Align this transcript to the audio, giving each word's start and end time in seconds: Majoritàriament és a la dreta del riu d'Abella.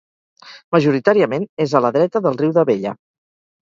Majoritàriament 0.75 1.47
és 1.69 1.79
a 1.81 1.85
la 1.89 1.95
dreta 2.01 2.25
del 2.29 2.43
riu 2.43 2.61
d'Abella. 2.61 2.99